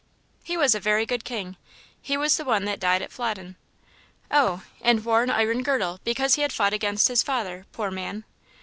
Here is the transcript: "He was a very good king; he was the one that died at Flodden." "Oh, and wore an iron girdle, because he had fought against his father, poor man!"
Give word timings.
"He 0.43 0.57
was 0.57 0.73
a 0.73 0.79
very 0.79 1.05
good 1.05 1.23
king; 1.23 1.57
he 2.01 2.17
was 2.17 2.35
the 2.35 2.43
one 2.43 2.65
that 2.65 2.79
died 2.79 3.03
at 3.03 3.11
Flodden." 3.11 3.55
"Oh, 4.31 4.63
and 4.81 5.05
wore 5.05 5.21
an 5.21 5.29
iron 5.29 5.61
girdle, 5.61 5.99
because 6.03 6.33
he 6.33 6.41
had 6.41 6.51
fought 6.51 6.73
against 6.73 7.07
his 7.07 7.21
father, 7.21 7.67
poor 7.71 7.91
man!" 7.91 8.23